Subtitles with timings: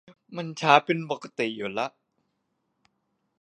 [0.35, 1.91] มันช้าเป็นปกติอยู่แล้ว